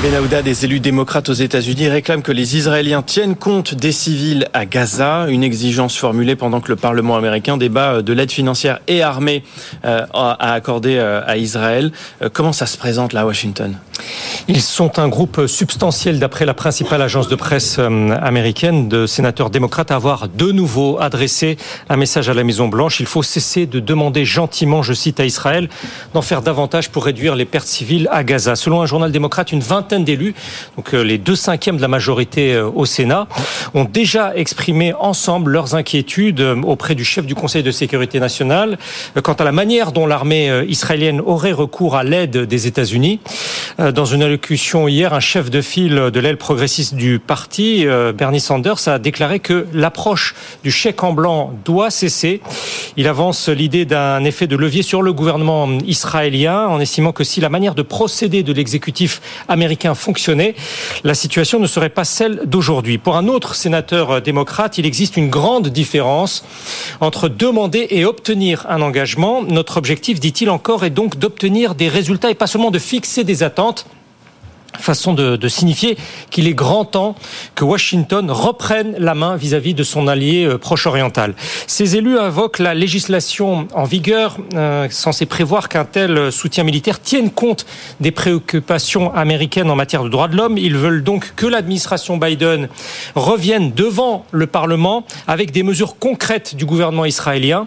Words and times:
Benahouda, 0.00 0.42
des 0.42 0.64
élus 0.64 0.78
démocrates 0.78 1.28
aux 1.28 1.32
États-Unis 1.32 1.88
réclament 1.88 2.22
que 2.22 2.30
les 2.30 2.56
Israéliens 2.56 3.02
tiennent 3.02 3.34
compte 3.34 3.74
des 3.74 3.90
civils 3.90 4.46
à 4.54 4.64
Gaza, 4.64 5.26
une 5.28 5.42
exigence 5.42 5.96
formulée 5.96 6.36
pendant 6.36 6.60
que 6.60 6.68
le 6.68 6.76
Parlement 6.76 7.16
américain 7.16 7.56
débat 7.56 8.00
de 8.00 8.12
l'aide 8.12 8.30
financière 8.30 8.78
et 8.86 9.02
armée 9.02 9.42
euh, 9.84 10.06
à 10.14 10.52
accorder 10.52 10.98
euh, 10.98 11.20
à 11.26 11.36
Israël. 11.36 11.90
Euh, 12.22 12.28
comment 12.32 12.52
ça 12.52 12.66
se 12.66 12.78
présente 12.78 13.12
là 13.12 13.26
Washington? 13.26 13.76
Ils 14.46 14.62
sont 14.62 15.00
un 15.00 15.08
groupe 15.08 15.46
substantiel, 15.48 16.20
d'après 16.20 16.46
la 16.46 16.54
principale 16.54 17.02
agence 17.02 17.26
de 17.26 17.34
presse 17.34 17.80
américaine, 17.80 18.88
de 18.88 19.06
sénateurs 19.06 19.50
démocrates 19.50 19.90
à 19.90 19.96
avoir 19.96 20.28
de 20.28 20.52
nouveau 20.52 21.00
adressé 21.00 21.56
un 21.88 21.96
message 21.96 22.28
à 22.28 22.34
la 22.34 22.44
Maison-Blanche. 22.44 23.00
Il 23.00 23.06
faut 23.06 23.24
cesser 23.24 23.66
de 23.66 23.80
demander 23.80 24.24
gentiment, 24.24 24.84
je 24.84 24.92
cite, 24.92 25.18
à 25.18 25.24
Israël, 25.24 25.68
d'en 26.14 26.22
faire 26.22 26.42
davantage 26.42 26.90
pour 26.90 27.04
réduire 27.04 27.34
les 27.34 27.44
pertes 27.44 27.66
civiles 27.66 28.08
à 28.12 28.22
Gaza. 28.22 28.54
Selon 28.54 28.80
un 28.80 28.86
journal 28.86 29.10
démocrate, 29.10 29.50
une 29.50 29.60
vingtaine 29.60 29.87
d'élus, 29.96 30.34
donc 30.76 30.92
euh, 30.94 31.02
les 31.02 31.18
deux 31.18 31.36
cinquièmes 31.36 31.76
de 31.76 31.82
la 31.82 31.88
majorité 31.88 32.52
euh, 32.52 32.68
au 32.68 32.84
Sénat, 32.84 33.26
ont 33.74 33.84
déjà 33.84 34.36
exprimé 34.36 34.92
ensemble 34.92 35.52
leurs 35.52 35.74
inquiétudes 35.74 36.40
euh, 36.40 36.60
auprès 36.62 36.94
du 36.94 37.04
chef 37.04 37.24
du 37.24 37.34
Conseil 37.34 37.62
de 37.62 37.70
sécurité 37.70 38.20
nationale 38.20 38.78
quant 39.22 39.34
à 39.34 39.44
la 39.44 39.52
manière 39.52 39.92
dont 39.92 40.06
l'armée 40.06 40.64
israélienne 40.68 41.20
aurait 41.20 41.52
recours 41.52 41.96
à 41.96 42.04
l'aide 42.04 42.36
des 42.36 42.66
États-Unis. 42.66 43.20
Dans 43.78 44.04
une 44.04 44.22
allocution 44.22 44.88
hier, 44.88 45.14
un 45.14 45.20
chef 45.20 45.50
de 45.50 45.60
file 45.60 46.10
de 46.12 46.20
l'aile 46.20 46.36
progressiste 46.36 46.94
du 46.94 47.20
parti, 47.20 47.86
Bernie 48.16 48.40
Sanders, 48.40 48.88
a 48.88 48.98
déclaré 48.98 49.38
que 49.38 49.66
l'approche 49.72 50.34
du 50.64 50.70
chèque 50.70 51.02
en 51.04 51.12
blanc 51.12 51.52
doit 51.64 51.90
cesser. 51.90 52.40
Il 52.96 53.06
avance 53.06 53.48
l'idée 53.48 53.84
d'un 53.84 54.24
effet 54.24 54.46
de 54.46 54.56
levier 54.56 54.82
sur 54.82 55.02
le 55.02 55.12
gouvernement 55.12 55.68
israélien 55.86 56.66
en 56.66 56.80
estimant 56.80 57.12
que 57.12 57.24
si 57.24 57.40
la 57.40 57.48
manière 57.48 57.74
de 57.74 57.82
procéder 57.82 58.42
de 58.42 58.52
l'exécutif 58.52 59.20
américain 59.48 59.77
fonctionnait, 59.94 60.54
la 61.04 61.14
situation 61.14 61.58
ne 61.58 61.66
serait 61.66 61.88
pas 61.88 62.04
celle 62.04 62.42
d'aujourd'hui. 62.44 62.98
Pour 62.98 63.16
un 63.16 63.28
autre 63.28 63.54
sénateur 63.54 64.20
démocrate, 64.20 64.78
il 64.78 64.86
existe 64.86 65.16
une 65.16 65.30
grande 65.30 65.68
différence 65.68 66.44
entre 67.00 67.28
demander 67.28 67.86
et 67.90 68.04
obtenir 68.04 68.66
un 68.68 68.82
engagement. 68.82 69.42
Notre 69.42 69.76
objectif, 69.76 70.20
dit-il 70.20 70.50
encore, 70.50 70.84
est 70.84 70.90
donc 70.90 71.18
d'obtenir 71.18 71.74
des 71.74 71.88
résultats 71.88 72.30
et 72.30 72.34
pas 72.34 72.46
seulement 72.46 72.70
de 72.70 72.78
fixer 72.78 73.24
des 73.24 73.42
attentes 73.42 73.86
façon 74.78 75.14
de, 75.14 75.36
de 75.36 75.48
signifier 75.48 75.96
qu'il 76.30 76.46
est 76.46 76.54
grand 76.54 76.84
temps 76.84 77.14
que 77.54 77.64
Washington 77.64 78.30
reprenne 78.30 78.94
la 78.98 79.14
main 79.14 79.36
vis-à-vis 79.36 79.74
de 79.74 79.82
son 79.82 80.08
allié 80.08 80.44
euh, 80.44 80.58
proche-oriental. 80.58 81.34
Ces 81.66 81.96
élus 81.96 82.18
invoquent 82.18 82.58
la 82.58 82.74
législation 82.74 83.68
en 83.74 83.84
vigueur 83.84 84.36
euh, 84.54 84.88
censée 84.90 85.26
prévoir 85.26 85.68
qu'un 85.68 85.84
tel 85.84 86.32
soutien 86.32 86.64
militaire 86.64 87.00
tienne 87.00 87.30
compte 87.30 87.66
des 88.00 88.10
préoccupations 88.10 89.14
américaines 89.14 89.70
en 89.70 89.76
matière 89.76 90.04
de 90.04 90.08
droits 90.08 90.28
de 90.28 90.36
l'homme. 90.36 90.58
Ils 90.58 90.76
veulent 90.76 91.02
donc 91.02 91.32
que 91.36 91.46
l'administration 91.46 92.16
Biden 92.16 92.68
revienne 93.14 93.72
devant 93.72 94.24
le 94.30 94.46
Parlement 94.46 95.04
avec 95.26 95.50
des 95.50 95.62
mesures 95.62 95.98
concrètes 95.98 96.54
du 96.54 96.66
gouvernement 96.66 97.04
israélien. 97.04 97.66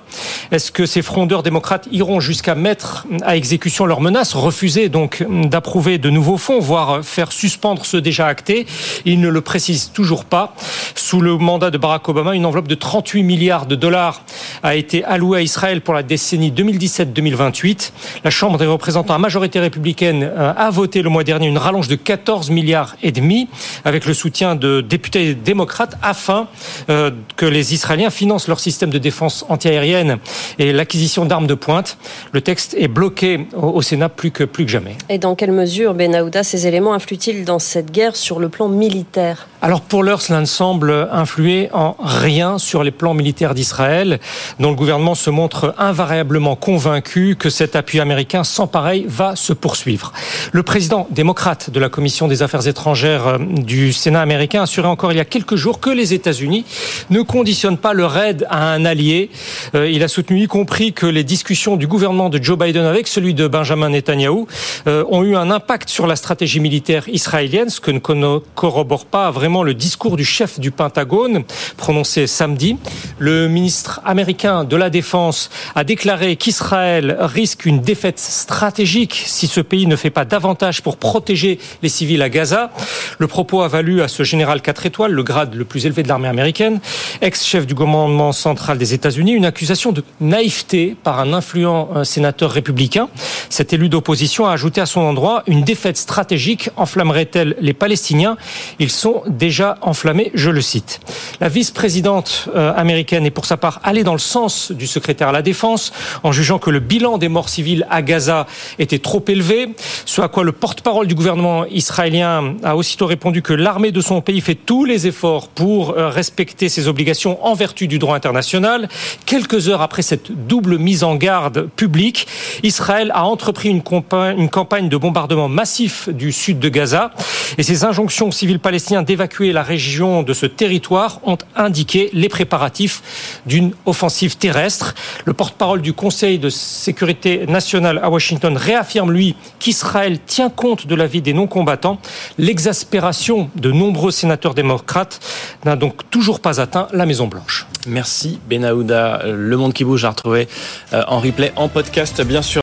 Est-ce 0.51 0.71
que 0.71 0.85
ces 0.85 1.01
frondeurs 1.01 1.43
démocrates 1.43 1.87
iront 1.91 2.19
jusqu'à 2.19 2.55
mettre 2.55 3.05
à 3.23 3.35
exécution 3.35 3.85
leurs 3.85 4.01
menaces, 4.01 4.33
refuser 4.33 4.89
donc 4.89 5.25
d'approuver 5.29 5.97
de 5.97 6.09
nouveaux 6.09 6.37
fonds, 6.37 6.59
voire 6.59 7.00
faire 7.03 7.31
suspendre 7.31 7.85
ceux 7.85 8.02
déjà 8.02 8.27
actés. 8.27 8.66
Il 9.05 9.19
ne 9.19 9.30
le 9.30 9.41
précise 9.41 9.91
toujours 9.94 10.25
pas. 10.25 10.55
Sous 10.95 11.21
le 11.21 11.38
mandat 11.38 11.71
de 11.71 11.77
Barack 11.77 12.07
Obama, 12.09 12.35
une 12.35 12.45
enveloppe 12.45 12.67
de 12.67 12.75
38 12.75 13.23
milliards 13.23 13.66
de 13.66 13.75
dollars 13.75 14.23
a 14.63 14.75
été 14.75 15.03
allouée 15.03 15.39
à 15.39 15.41
Israël 15.41 15.81
pour 15.81 15.94
la 15.94 16.03
décennie 16.03 16.52
2017-2028. 16.52 17.91
La 18.23 18.29
Chambre 18.29 18.57
des 18.57 18.66
représentants 18.66 19.13
à 19.13 19.17
majorité 19.17 19.59
républicaine 19.59 20.23
euh, 20.23 20.53
a 20.55 20.69
voté 20.69 21.02
le 21.02 21.09
mois 21.09 21.23
dernier 21.23 21.47
une 21.47 21.57
rallonge 21.57 21.88
de 21.88 21.95
14 21.95 22.49
milliards 22.49 22.95
et 23.03 23.11
demi 23.11 23.47
avec 23.85 24.05
le 24.05 24.13
soutien 24.13 24.55
de 24.55 24.81
députés 24.81 25.33
démocrates 25.33 25.97
afin 26.02 26.47
euh, 26.89 27.12
que 27.35 27.45
les 27.45 27.73
Israéliens 27.73 28.09
financent 28.09 28.47
leur 28.47 28.59
système 28.59 28.89
de 28.89 28.97
défense 28.97 29.45
antiaérienne 29.50 30.18
et 30.59 30.72
l'acquisition 30.73 31.25
d'armes 31.25 31.47
de 31.47 31.56
pointe. 31.56 31.97
Le 32.31 32.41
texte 32.41 32.75
est 32.78 32.88
bloqué 32.88 33.47
au 33.53 33.81
Sénat 33.81 34.09
plus 34.09 34.31
que, 34.31 34.44
plus 34.44 34.66
que 34.66 34.72
jamais. 34.72 34.95
Et 35.09 35.18
dans 35.18 35.35
quelle 35.35 35.51
mesure, 35.51 35.94
Ben 35.94 36.16
Aouda, 36.16 36.44
ces 36.44 36.68
éléments 36.68 36.91
influe-t-il 36.94 37.46
dans 37.46 37.59
cette 37.59 37.91
guerre 37.91 38.16
sur 38.16 38.40
le 38.40 38.50
plan 38.50 38.68
militaire? 38.68 39.47
Alors 39.61 39.81
pour 39.81 40.01
l'heure, 40.01 40.22
cela 40.22 40.39
ne 40.39 40.45
semble 40.45 41.07
influer 41.11 41.69
en 41.72 41.95
rien 41.99 42.57
sur 42.57 42.83
les 42.83 42.89
plans 42.89 43.13
militaires 43.13 43.53
d'Israël, 43.53 44.19
dont 44.59 44.72
le 44.72 44.75
gouvernement 44.75 45.13
se 45.13 45.29
montre 45.29 45.75
invariablement 45.77 46.55
convaincu 46.55 47.35
que 47.38 47.51
cet 47.51 47.75
appui 47.75 48.00
américain 48.00 48.44
sans 48.44 48.66
pareil 48.66 49.05
va 49.07 49.35
se 49.35 49.53
poursuivre. 49.53 50.13
Le 50.51 50.63
président 50.63 51.07
démocrate 51.11 51.69
de 51.69 51.79
la 51.79 51.89
Commission 51.89 52.27
des 52.27 52.41
Affaires 52.41 52.67
étrangères 52.67 53.27
euh, 53.27 53.38
du 53.38 53.94
Sénat 53.94 54.21
américain 54.21 54.63
assurait 54.63 54.88
encore 54.88 55.11
il 55.11 55.17
y 55.17 55.21
a 55.21 55.25
quelques 55.25 55.55
jours 55.55 55.79
que 55.79 55.91
les 55.91 56.16
États-Unis 56.16 56.66
ne 57.11 57.21
conditionnent 57.21 57.77
pas 57.77 57.94
leur 57.94 58.17
aide 58.17 58.47
à 58.50 58.73
un 58.73 58.83
allié. 58.85 59.29
Euh, 59.75 59.88
il 59.88 60.01
a 60.01 60.07
soutenu 60.07 60.41
y 60.41 60.47
compris 60.47 60.94
que 60.94 61.05
les 61.05 61.23
discussions 61.23 61.77
du 61.77 61.85
gouvernement 61.85 62.29
de 62.29 62.41
Joe 62.41 62.57
Biden 62.57 62.85
avec 62.85 63.07
celui 63.07 63.35
de 63.35 63.47
Benjamin 63.47 63.89
Netanyahu 63.89 64.45
euh, 64.88 65.03
ont 65.09 65.23
eu 65.23 65.35
un 65.35 65.51
impact 65.51 65.89
sur 65.89 66.07
la 66.07 66.16
stratégie 66.16 66.59
militaire 66.59 66.71
militaire 66.71 67.09
israélienne, 67.09 67.69
ce 67.69 67.81
que 67.81 67.91
ne 67.91 68.39
corrobore 68.55 69.05
pas 69.05 69.29
vraiment 69.29 69.50
le 69.51 69.73
discours 69.73 70.16
du 70.16 70.23
chef 70.23 70.59
du 70.59 70.72
Pentagone 70.72 71.44
prononcé 71.75 72.28
samedi. 72.28 72.78
Le 73.19 73.50
ministre 73.50 74.00
américain 74.06 74.63
de 74.63 74.75
la 74.78 74.89
Défense 74.89 75.50
a 75.75 75.84
déclaré 75.84 76.38
qu'Israël 76.38 77.17
risque 77.19 77.66
une 77.66 77.81
défaite 77.81 78.19
stratégique 78.19 79.22
si 79.25 79.47
ce 79.47 79.59
pays 79.59 79.85
ne 79.85 79.97
fait 79.97 80.09
pas 80.09 80.23
davantage 80.23 80.81
pour 80.81 80.95
protéger 80.95 81.59
les 81.84 81.89
civils 81.89 82.22
à 82.22 82.29
Gaza. 82.29 82.72
Le 83.19 83.28
propos 83.28 83.62
a 83.62 83.67
valu 83.67 84.01
à 84.01 84.07
ce 84.07 84.23
général 84.23 84.62
4 84.62 84.85
étoiles, 84.85 85.12
le 85.12 85.23
grade 85.23 85.53
le 85.56 85.66
plus 85.66 85.85
élevé 85.85 86.03
de 86.03 86.07
l'armée 86.07 86.29
américaine, 86.29 86.79
ex-chef 87.22 87.68
du 87.68 87.75
commandement 87.75 88.31
central 88.31 88.78
des 88.78 88.94
États-Unis, 88.94 89.33
une 89.33 89.45
accusation 89.45 89.91
de 89.91 90.03
naïveté 90.22 90.95
par 91.03 91.19
un 91.19 91.33
influent 91.33 92.06
sénateur 92.06 92.51
républicain. 92.51 93.09
Cet 93.50 93.73
élu 93.73 93.89
d'opposition 93.89 94.47
a 94.47 94.53
ajouté 94.53 94.79
à 94.79 94.85
son 94.85 95.01
endroit 95.01 95.44
une 95.47 95.63
défaite 95.63 95.97
stratégique 95.97 96.69
enflammerait-elle 96.78 97.56
les 97.59 97.73
Palestiniens? 97.73 98.38
Ils 98.79 98.89
sont 98.89 99.23
déjà 99.41 99.79
enflammés, 99.81 100.29
je 100.35 100.52
le 100.52 100.62
cite. 100.62 101.00
La 101.40 101.50
vice-présidente 101.50 102.47
euh, 102.56 102.72
américaine 102.75 103.25
est 103.25 103.31
pour 103.31 103.46
sa 103.46 103.57
part 103.57 103.81
allée 103.84 104.03
dans 104.03 104.13
le 104.13 104.19
sens 104.19 104.72
du 104.72 104.85
secrétaire 104.85 105.29
à 105.29 105.31
la 105.31 105.41
Défense 105.41 105.91
en 106.22 106.31
jugeant 106.31 106.59
que 106.59 106.69
le 106.69 106.79
bilan 106.79 107.18
des 107.18 107.28
morts 107.28 107.50
civiles 107.50 107.88
à 107.90 108.03
Gaza 108.03 108.46
était 108.78 109.00
trop 109.00 109.24
élevé, 109.28 109.69
ce 110.06 110.22
à 110.22 110.28
quoi 110.28 110.44
le 110.44 110.51
porte-parole 110.51 111.07
du 111.07 111.16
gouvernement 111.16 111.66
israélien 111.66 112.53
a 112.63 112.75
aussitôt 112.75 113.07
répondu 113.07 113.41
que 113.41 113.53
l'armée 113.53 113.91
de 113.91 114.00
son 114.00 114.22
pays 114.22 114.41
fait 114.41 114.53
tous 114.53 114.85
les 114.85 115.07
efforts 115.07 115.47
pour 115.47 115.97
euh, 115.97 116.09
respecter 116.09 116.69
ses 116.69 116.88
obligations 116.88 117.44
en 117.44 117.56
vertu 117.56 117.88
du 117.88 117.97
droit 117.97 118.16
international. 118.16 118.90
Quelques 119.25 119.69
heures 119.69 119.81
après 119.81 120.03
cette 120.03 120.31
double 120.46 120.78
mise 120.78 121.03
en 121.03 121.16
garde 121.16 121.68
publique, 121.75 122.28
Israël 122.62 123.12
a 123.16 123.25
entrepris 123.25 123.69
une 123.69 123.81
campagne 123.81 124.88
de 124.88 124.97
bombardement 124.97 125.50
massif 125.50 126.09
du 126.09 126.31
sud 126.31 126.59
de 126.59 126.69
Gaza. 126.69 127.09
Et 127.57 127.63
ces 127.63 127.85
injonctions 127.85 128.28
aux 128.28 128.31
civils 128.31 128.59
palestiniens 128.59 129.01
d'évacuer 129.01 129.31
la 129.40 129.64
région 129.64 130.24
de 130.24 130.34
ce 130.34 130.46
territoire 130.46 131.19
ont 131.24 131.38
indiqué 131.56 132.09
les 132.14 132.30
préparatifs 132.30 133.40
d'une 133.46 133.74
offensive 133.86 134.38
terrestre. 134.38 134.96
Le 135.25 135.34
porte-parole 135.34 135.81
du 135.81 135.94
Conseil 135.94 136.40
de 136.40 136.50
sécurité 136.50 137.46
nationale 137.47 138.00
à 138.03 138.09
Washington 138.09 138.58
réaffirme, 138.58 139.12
lui, 139.12 139.36
qu'Israël 139.59 140.19
tient 140.25 140.50
compte 140.50 140.88
de 140.88 140.96
la 140.96 141.08
vie 141.08 141.22
des 141.22 141.34
non-combattants. 141.34 142.00
L'exaspération 142.38 143.50
de 143.56 143.72
nombreux 143.72 144.12
sénateurs 144.12 144.53
démocrates 144.53 145.19
n'a 145.66 145.75
donc 145.75 146.09
toujours 146.09 146.40
pas 146.40 146.59
atteint 146.59 146.88
la 146.94 147.06
Maison-Blanche. 147.06 147.68
Merci 147.88 148.40
Benahouda. 148.48 149.24
Le 149.25 149.58
Monde 149.58 149.74
qui 149.74 149.84
bouge 149.84 150.06
à 150.06 150.09
retrouver 150.09 150.48
euh, 150.94 151.03
en 151.08 151.19
replay, 151.19 151.52
en 151.56 151.68
podcast, 151.68 152.22
bien 152.22 152.42
sûr. 152.42 152.59